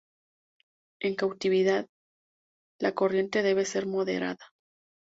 [0.99, 1.85] En cautividad,
[2.79, 4.49] la corriente debe ser moderada.